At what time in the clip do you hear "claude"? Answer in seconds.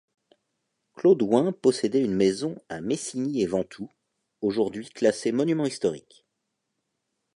0.95-1.21